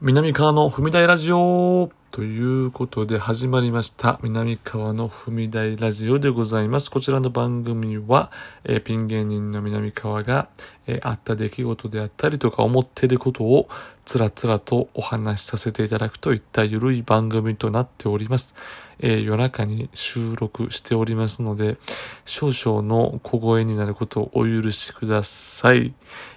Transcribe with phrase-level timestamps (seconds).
[0.00, 4.18] 南川の踏み台ラジオということで始まりました。
[4.24, 6.90] 南川の踏み台ラジオでございます。
[6.90, 8.32] こちらの番組は、
[8.64, 10.48] えーピン芸人の南川が、
[10.88, 13.68] えーあった出来事であったりとか思っていることを
[14.04, 18.56] つらつらとお話しさせていただくといったゆるい番組となっております。
[18.98, 21.78] え夜中に収録しておりますので、
[22.24, 25.94] 少々の小声になることをお許しください。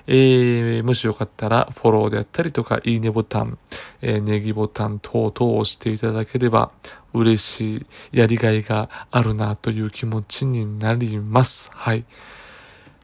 [0.07, 3.57] えーもしよかったらフォローであったりとか、いいねボタン、
[4.01, 6.71] えーネギボタン等々を押していただければ
[7.13, 11.69] 嬉しい、やりがいがあるなという気持ちになります。
[11.73, 12.05] はい。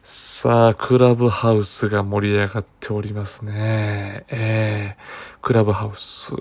[0.06, 4.26] さあ、クラブハウスが盛り上がっておりますね。
[4.28, 4.83] えー、
[5.44, 6.34] クラブハウス。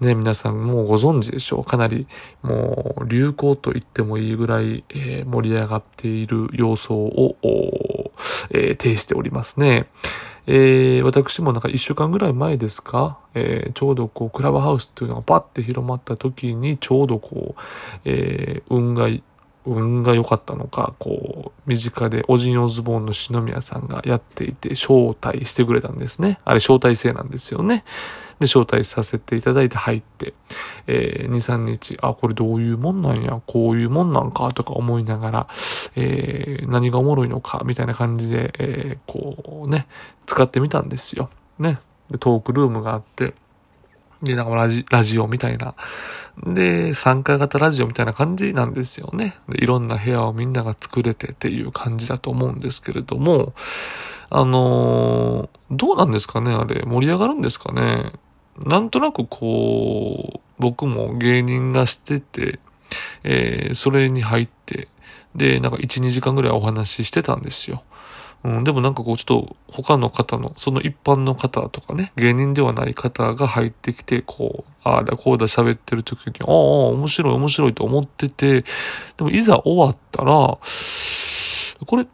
[0.00, 1.64] ね、皆さんもうご存知でしょう。
[1.64, 2.08] かなり
[2.42, 8.10] もう流行と言ってもいいぐらい、えー盛り上がっている様相を、お
[8.50, 9.86] えー呈しておりますね。
[10.48, 17.60] えー私もなんか一週間ぐらい前ですか、えーちょうどこう、クラブハウスっていうのがパッて広まった時に、ちょうどこう、
[18.04, 19.08] えー運が
[19.66, 26.40] 運が良かったのか、こう、身近でオジンオズボーンの篠宮さんがやっていて、招待してくれたんですね。
[26.46, 27.84] あれ招待制なんですよね。
[28.40, 30.34] で、招待させていただいて入って、
[30.86, 35.48] えー2、3日、あ、これどういうもんなんや、こういうもんなんか、とか思いながら、
[35.96, 39.86] えー何がおもろいのか、みたいな感じで、えーこうね、
[40.26, 41.30] 使ってみたんですよ。
[41.58, 41.78] ね。
[42.10, 43.34] で、トークルームがあって、
[44.22, 45.74] で、なんかラジラジオみたいな。
[46.46, 49.36] で、参加型ラジオみたいな感じなんですよね。
[49.48, 53.54] でいろんな部屋をみんなが作れてっていう感じだと思うんですけれども、
[54.30, 58.12] あのーどうなんですかねあれ、盛り上がるんですかね
[58.64, 62.58] なんとなくこう、僕も芸人がしてて、
[63.24, 64.88] えーそれに入って、
[65.34, 67.82] で、なんか1、2時間ぐらいお話ししてたんですよ。
[68.42, 78.62] うん、でもなんかこうちょっと他の方の、その一般の方とかね、芸人ではない方が入ってきて、こう、ああだこうだ喋ってる時に、ああ、面白い面白いと思ってて、
[79.18, 80.58] でもいざ終わったら、
[81.86, 82.06] これ、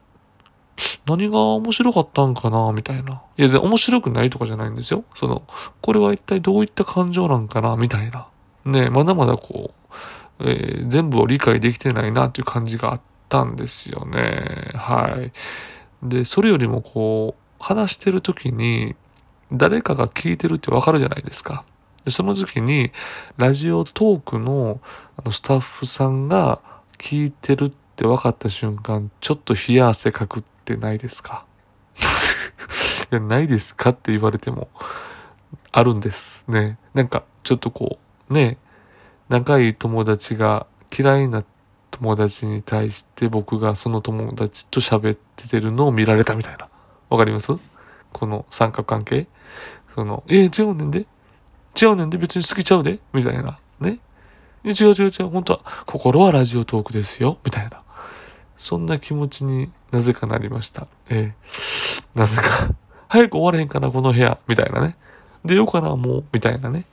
[1.06, 3.22] 何が面白かったんかなみたいな。
[3.36, 5.04] いや、で面白くないとかじゃないんですよ。
[5.14, 5.42] その、
[5.80, 8.28] これは一体どういった感情なんかなみたいな。
[8.64, 9.72] ねまだまだこ
[10.40, 14.72] う、えー全部を理解できてないなっていう感じがあったんですよね。
[14.74, 15.32] はい。
[16.02, 18.94] で、それよりもこう、話してる時に、
[19.52, 21.64] 誰かが聞いてるってわかるじゃないですか。
[22.04, 22.92] で、その時に、
[23.36, 24.80] ラジオトークの
[25.16, 26.60] あのスタッフさんが
[26.98, 31.44] 聞いてるって分かった瞬間、ちょっと冷や汗かくってないですか？
[33.12, 34.68] いや、ないですかって言われても、
[35.70, 36.44] あるんです。
[36.48, 36.78] ね。
[36.94, 38.58] なんか、ちょっとこう、ね、
[39.28, 40.66] 仲いい友達が
[40.96, 41.44] 嫌いな
[41.92, 45.18] 友達に対して僕がその友達と喋っ
[45.48, 46.68] てるのを見られたみたいな。
[47.08, 47.52] わかります？
[48.12, 49.26] この三角関係？
[49.94, 51.06] その、えー、違うねんで？
[51.80, 52.18] 違うねんで？
[52.18, 52.98] 別に好きちゃうで？
[53.12, 53.58] みたいな。
[53.80, 53.98] ね？
[54.64, 55.28] 違う違う違う。
[55.28, 57.38] 本当は、心はラジオトークですよ。
[57.44, 57.82] みたいな。
[58.56, 60.86] そんな気持ちになぜかなりました。
[61.08, 62.74] えーなぜか。
[63.08, 64.38] 早く終われへんかな、この部屋。
[64.48, 64.96] みたいなね。
[65.44, 66.24] 出ようかな、もう。
[66.32, 66.86] みたいなね。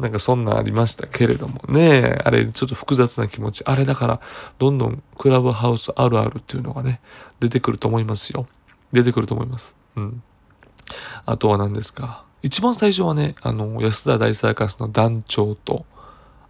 [0.00, 2.18] なんかそんなありましたけれどもね。
[2.24, 3.62] あれ、ちょっと複雑な気持ち。
[3.64, 4.20] あれだから、
[4.58, 7.00] どんどんクラブハウスあるあるっていうのがね、
[7.38, 8.48] 出てくると思いますよ。
[8.90, 9.76] 出てくると思います。
[9.96, 10.22] うん。
[11.26, 12.24] あとは何ですか。
[12.42, 15.84] 一番最初はね、あの、安田大サーカスの団長と、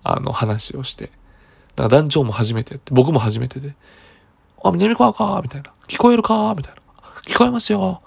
[0.05, 1.11] あの、話をして。
[1.77, 3.75] 団長も初めてやって、僕も初めてで。
[4.63, 5.73] あ、南川かみたいな。
[5.87, 6.81] 聞こえるかみたいな。
[7.23, 8.03] 聞こえますよ。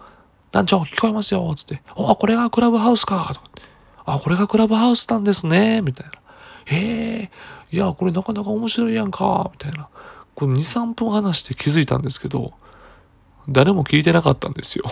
[0.51, 1.53] 団長、聞こえますよ。
[1.56, 1.81] つって。
[1.95, 3.50] あ、これがクラブハウスかとか。
[4.06, 5.81] あ、これがクラブハウスなんですね。
[5.81, 6.11] みたいな。
[6.66, 7.31] へえ、
[7.72, 9.50] いや、これなかなか面白いやんか。
[9.53, 9.88] みたいな。
[10.35, 12.53] これ2、3分話して気づいたんですけど、
[13.47, 14.85] 誰も聞いてなかったんですよ。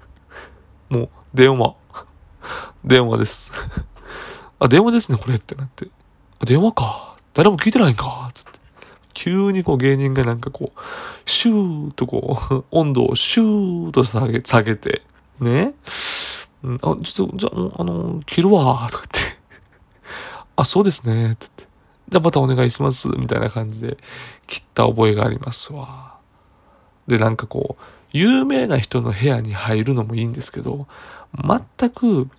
[0.88, 1.74] もう、電話。
[2.84, 3.52] 電話です。
[4.58, 5.88] あ、電話ですね、これってなって。
[6.40, 7.16] あ、電話か。
[7.34, 8.30] 誰も聞いてないんか。
[8.34, 8.59] つって。
[9.20, 10.80] 急にこう芸人がなんかこう、
[11.26, 15.02] シューとこう、 温度をシューと下げ、下げて、
[15.40, 15.74] ね。
[16.62, 19.38] うん、あ、ちょっと、じゃあ、あの、切るわ、とか言って。
[20.56, 21.68] あ、そうですね、って言って。
[22.08, 23.98] じゃあまたお願いします、みたいな感じで
[24.46, 26.14] 切った覚えがありますわ。
[27.06, 27.82] で、なんかこう、
[28.12, 30.86] 有名な人の部屋に入るのもいいんですけど、
[31.36, 32.30] 全く、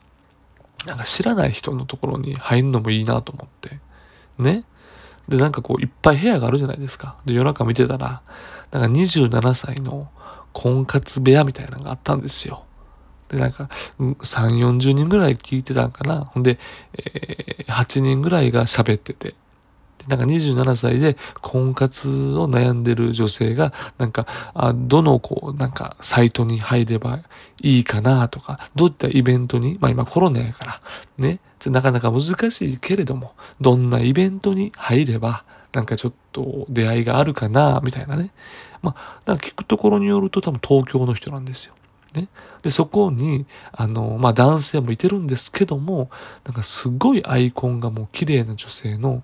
[0.87, 3.79] なんか知らない人のところに入るのもいいなと思って。
[4.39, 4.63] ね。
[5.27, 7.15] で、なんかこう、いっぱい部屋があるじゃないですか。
[7.25, 8.21] で、夜中見てたら、
[8.71, 10.09] なんか27歳の
[10.53, 12.63] 婚活部屋みたいなのがあったんですよ。
[13.29, 13.69] で、なんか、
[13.99, 16.25] うん3、40人ぐらい聞いてたんかな。
[16.25, 16.59] ほんで、
[16.93, 19.33] えー8人ぐらいが喋ってて。
[20.07, 27.19] なんか27歳で婚活を悩んでる女性が、なんか、あどのこう、なんかサイトに入れば
[27.61, 30.81] いいかなとか、どういったイベントに、まあ今コロナやから、
[31.17, 35.43] ね、なかなか難しいけれども、どんなイベントに入れば、
[35.73, 38.31] なんかちょっと出会いがあるかな、みたいなね。
[38.81, 41.73] まあ、だか聞くところによると多分東京の人なんですよ。
[42.13, 42.27] ね。
[42.61, 46.09] で、そこに、あの、まあ、男性もいてるんですけども、
[46.43, 49.23] なんかすごいアイコンがもう綺麗な女性の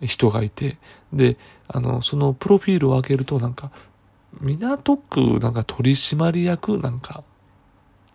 [0.00, 0.76] 人がいて、
[1.12, 1.36] で、
[1.68, 3.70] あの、そのプロフィールを開けるとなんか、
[4.40, 7.24] 港区なんか取締役なんか、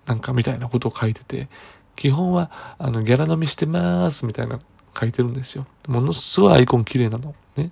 [0.05, 1.47] なんかみたいなことを書いてて、
[1.95, 4.59] 基本は、あの、ギャラ飲みしてますみたいな
[4.99, 5.65] 書いてるんですよ。
[5.87, 7.35] ものすごいアイコン綺麗なの。
[7.55, 7.71] ね。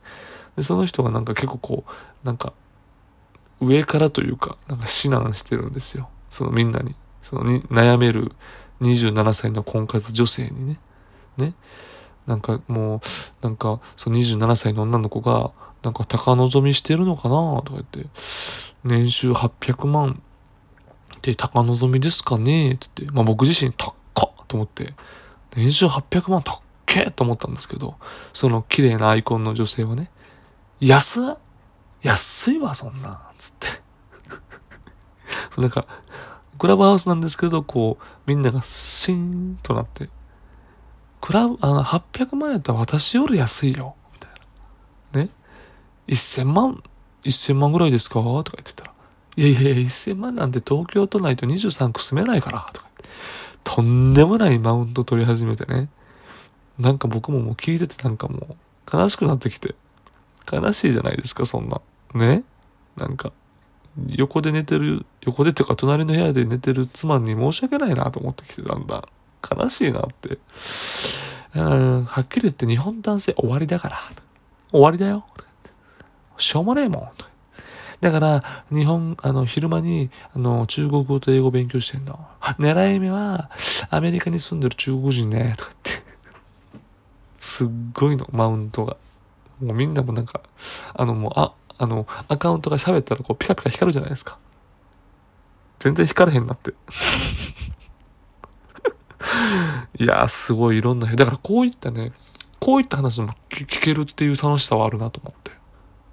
[0.56, 2.54] で、その人がなんか結構こう、なんか、
[3.62, 6.10] 上からというか、なんか指南してるんですよ。
[6.30, 6.96] そのみんなに。
[7.22, 8.32] そのに悩める
[8.82, 10.80] 27歳の婚活女性にね。
[11.38, 11.54] ね。
[12.30, 13.02] なんかもう、
[13.42, 18.06] なんか、その27歳の女の子が、なんか高望みしてるのかなとか言って、
[18.84, 20.22] 年収800万。
[21.18, 22.74] って高望みですかね？
[22.74, 23.96] って言って、まあ僕自身高っ
[24.50, 24.94] と思って、
[25.56, 27.96] 年収800万高っけと思ったんですけど、
[28.34, 30.10] その綺麗なアイコンの女性はね、
[30.80, 31.38] 安
[32.02, 33.68] 安いわ、そんな、つって。
[35.62, 35.86] なんか、
[36.58, 40.10] クラブハウスなんですけど、こう、みんながシーンとなって、
[41.22, 44.32] クラブ、あの、800万やったら私より安いよ、みたい
[45.14, 45.22] な。
[45.24, 45.30] ね
[46.08, 46.84] ？1000万、
[47.24, 48.16] 1000万ぐらいですか？
[48.16, 48.94] とか言ってたら、
[49.36, 52.90] いやいやいや、1000万なんて東京都内と23区住めないから、とか。
[53.64, 55.90] とんでもないマウント取り始めてね。
[56.80, 59.76] なんか僕ももう聞いててなんかもう悲しくなってきて。
[60.52, 61.82] 悲しいじゃないですか、そんな。
[62.16, 62.44] ね？
[62.98, 63.32] なんか。
[64.08, 69.04] 横で寝てる、横でっていうか隣の部屋で寝てる妻に申し訳ないなと思ってきてだんだん。
[69.60, 70.38] 悲しいなって。
[71.66, 73.98] うん、はっきり言って日本男性終わりだから。
[74.72, 75.26] 終わりだよ。
[76.38, 77.10] しょうもねえもん。
[78.02, 82.28] だから、日本、あの、昼間に、あの、中国語と英語勉強してんの。
[82.58, 83.50] 狙い目は、
[83.90, 86.10] アメリカに住んでる中国人ね、とか言って。
[87.40, 88.96] すっごいの、マウントが。
[89.62, 90.42] もうみんなもなんか、
[90.94, 94.38] あのもう、あ、あの、アカウントが喋ったらこうピカピカ光るじゃないですか。
[95.80, 96.74] 全然光らへんなって。
[100.00, 102.12] いやー、すごいいろんな、だからこういったね、
[102.60, 105.52] こういった話も聞けるっていう楽しさはあるなと思って。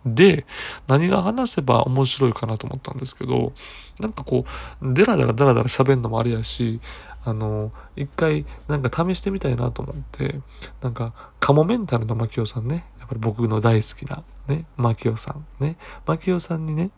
[0.06, 0.46] で、
[0.86, 3.52] 何が話せば面白いかなと思ったんですけど、
[3.98, 4.44] なんかこ
[4.80, 6.80] う、デラデラダラダラ喋るのもありやし、
[7.24, 10.40] あの、一回なんか試してみたいなと思って、
[10.80, 15.76] なんか、カモメンタルのマキオさんね、やっぱり僕の大好きな、ね、マキオさん、ね、
[16.06, 16.90] マキオさんにね、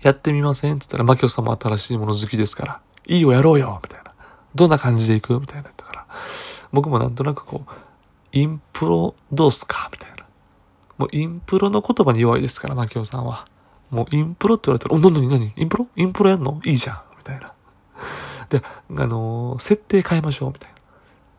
[0.00, 4.07] やってみませんって言ったら、マキオさんも新しいもの好きですから、いいよ、やろうよみたいな。
[4.54, 5.38] どんな感じでいく？
[5.38, 6.06] みたいな言ったから、
[6.72, 7.70] 僕もなんとなくこう、
[8.32, 9.88] インプロどうすか？
[9.92, 10.26] みたいな。
[10.96, 13.46] もうインプロの言葉に弱いですから、マキオさんは。
[13.90, 15.86] もうインプロって言われたら、お、なになにインプロ？
[15.96, 16.60] インプロやんの？
[16.64, 17.02] いいじゃん。
[17.18, 17.52] みたいな。
[18.48, 20.72] で、あのー、設定変えましょう、みたい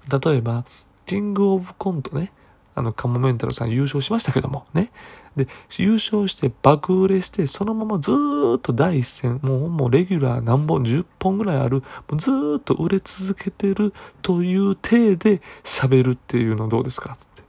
[0.07, 0.19] な。
[0.31, 0.65] 例えば、
[1.05, 2.31] キングオブコントね、
[2.79, 4.91] あの、かもめんたるさん優勝しましたけども、ね。
[5.35, 5.47] で、
[5.77, 8.11] 優勝して爆売れして、そのままず
[8.55, 17.17] っと第一線、もう、もうレギュラー何本、10本ぐらいある、もうずっと売れ続けてるという体で喋るっていうのどうですか？
[17.19, 17.43] つって。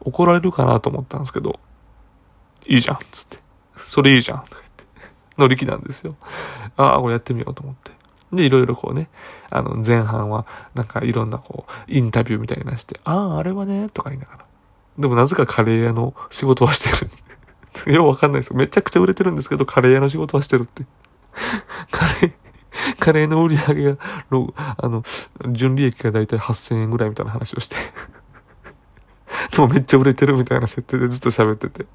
[0.00, 1.58] 怒られるかなと思ったんですけど、
[2.66, 3.38] いいじゃん、つって。
[3.76, 4.84] それいいじゃん、とか言って。
[5.38, 6.16] 乗り気なんですよ。
[6.76, 7.90] ああ、これやってみようと思って。
[8.32, 9.08] で、いろいろこうね、
[9.50, 14.44] あの、前半は、なんかいろんなこう、インタビューみたいなして、ああ、あれはね、とか言いながら。
[14.98, 17.10] でもなぜかカレー屋の仕事はしてる。
[17.92, 18.56] ようわかんないですよ。
[18.56, 20.84] めちゃくちゃ売れてるんですけど、カレー屋の仕事はしてるって。
[21.90, 22.32] カレー、
[22.98, 23.96] カレーの売り上げが、
[24.76, 25.02] あの、
[25.48, 27.76] 純利益がだいたい8000円ぐらいみたいな話をして。
[29.52, 31.86] でもめっちゃ売れてるみたいな設定でずっと喋ってて。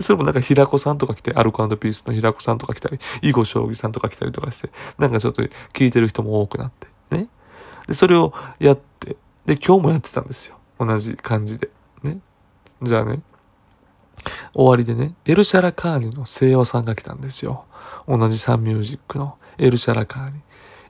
[0.00, 7.28] それもなんか平子さんとか来て、アルコピースの平子さんとか来たり、囲碁将棋さんとか来たりとかして、なんかちょっと聞いてる人も多くなって、ね。
[7.86, 10.56] で、それをやって、で、今日もやってたんですよ。
[10.78, 11.70] 同じ感じで。
[12.02, 12.18] ね。
[12.82, 13.22] じゃあね、
[14.52, 17.64] 終わりでね、エルシャラカーニの聖和さんが来たんですよ。
[18.08, 20.40] 同じサンミュージックのエルシャラカーニ。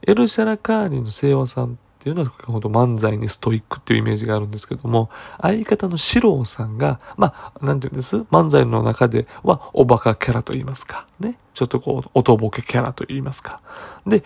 [0.07, 1.75] エルシャラカーニの聖和さんっ
[2.05, 5.09] ていうのは、ほど漫才にストイックっていうイメージがあるんですけども、
[5.41, 8.17] 相方の四郎さんが、まあ、なんていうんです？
[8.17, 11.07] 漫才の中では、おバカキャラと言いますか。
[11.19, 11.39] ね。
[11.55, 13.59] ちょっとこう、おとぼけキャラと言いますか。
[14.05, 14.23] で、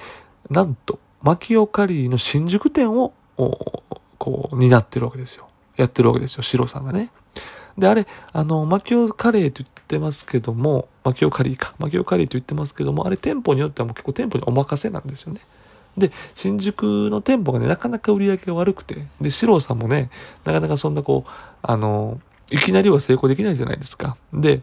[0.50, 3.13] なんと、マキオカリーの新宿店を、
[4.17, 5.48] こう、担ってるわけですよ。
[5.77, 7.12] やってるわけですよ、四郎さんがね。
[7.77, 11.75] で、あれ、あの、マキオカレーと言ってますけども、マキオカリーか。
[11.79, 15.39] マキオカリーと言ってますけども、あれ店舗によってはもう結構店舗にお任せなんですよね。
[15.99, 20.09] で、新宿の店舗がね、なかなか売り上げが悪くて、で、四郎さんもね、
[20.45, 21.29] なかなかそんなこう、
[21.61, 24.17] あの、いきなりは成功できないじゃないですか。
[24.33, 24.61] で、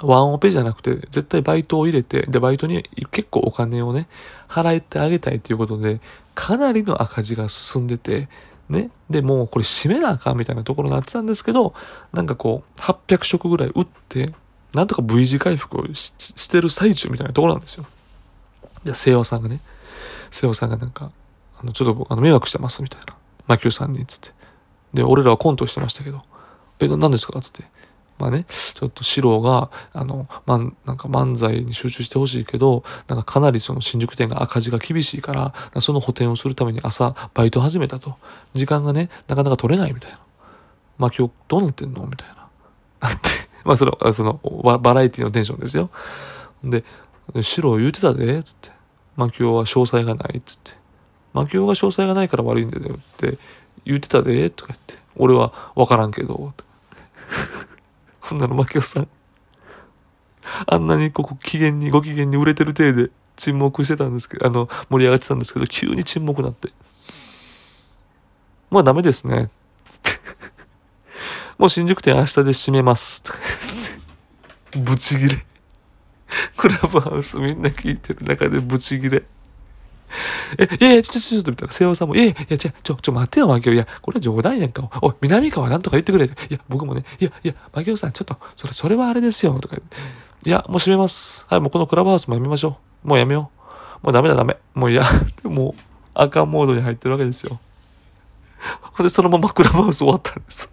[0.00, 4.08] ワンオペじゃなくて、絶対バイトを入れて、で、バイトに結構お金をね、
[4.48, 6.00] 払えてあげたいということで、
[6.34, 8.28] かなりの赤字が進んでて、
[8.68, 8.90] ね。
[9.10, 11.74] で、もうこれ閉めなあかんみたいなところになってたんですけど、
[12.12, 14.32] なんかこう、800食ぐらい打って、
[14.74, 17.84] なんとか V 字回復をしてる最中みたいなところなんですよ。
[18.84, 19.60] で、西洋さんがね、
[20.32, 21.12] 西洋さんがなんか、
[21.60, 23.14] あの、ちょっとあの迷惑してますみたいな。
[23.46, 24.30] マキューさんに、つって。
[24.94, 26.22] で、俺らはコントしてましたけど、
[26.80, 27.40] え、何ですか？
[27.40, 27.64] つって。
[28.18, 38.16] まあね、ちょっと四郎が、あの、まん、なんか漫才に集中してほしいけど、なんかかなりその新宿店が赤字が厳しいから、その補填をするために朝バイト始めたと。
[38.54, 40.18] 時間がね、なかなか取れないみたいな。
[40.98, 42.06] まあ今日どうなってんの？
[42.06, 43.08] みたいな。
[43.08, 43.28] なって。
[43.64, 45.90] まあその、そのバ、バラエティのテンションですよ。
[46.62, 46.84] で、
[47.40, 48.70] 四郎言うてたで、つって。
[49.16, 50.72] まあ今日は詳細がない、つって。
[51.32, 53.38] まあ今日が詳細がないから悪いんだよって
[53.84, 54.94] 言うてたで、とか言って。
[55.16, 56.54] 俺はわからんけど、
[58.20, 59.08] ほんなら、マキオさん、
[60.66, 66.72] あんなにここ機嫌に、ご機嫌に売れてる体で沈黙してたんですけど、あの、盛り上がってたんですけど、急に沈黙なって。
[68.70, 69.50] まあダメですね。
[71.58, 73.22] もう新宿店明日で閉めます。
[74.76, 75.46] ブチギレ。
[76.56, 79.22] クラブハウスみんな聞いてる中でブチギレ。
[80.58, 83.72] え、いやいや、ちょ、ちょ、ちょっと、瀬尾さんも、いやいや、ちょ、ちょ、ちょ、待ってよ、マキオ。
[83.72, 84.88] いや、これ冗談やんか。
[85.00, 86.26] おい、南川なんとか言ってくれ。
[86.26, 89.76] いや、僕もね、いや、いや、マキオさん、ちょっと、それ、それはあれですよ、とか。
[89.76, 91.46] いや、もう閉めます。
[91.48, 93.08] はい、もうこのクラブハウスもやめましょう。
[93.08, 93.50] もうやめよ
[94.02, 94.06] う。
[94.06, 94.58] もうダメだ、ダメ。
[94.74, 95.04] もういや、
[95.44, 95.80] もう、
[96.14, 97.58] 赤モードに入ってるわけですよ。
[98.80, 100.72] ほんで、そのままクラブハウス終わったんです。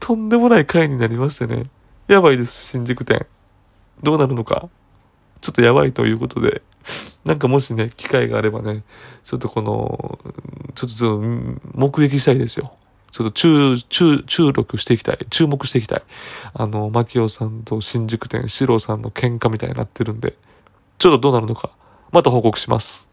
[0.00, 1.66] とんでもない回になりましてね。
[2.08, 3.26] やばいです、新宿店。
[4.00, 4.68] どうなるのか。
[5.40, 6.62] ちょっとやばいということで。
[7.24, 8.84] なんかもしね、機会があればね、
[9.24, 10.20] ちょっとこの、
[10.76, 12.72] ちょっとょっと目撃したいですよ。
[13.10, 15.18] ちょっと注、注、注力していきたい。
[15.30, 16.02] 注目していきたい。
[16.54, 20.36] あの、牧雄さんと新宿店、四郎さんの喧嘩みたいになってるんで、
[20.98, 21.70] ちょっとどうなるのか、
[22.12, 23.05] また報告します。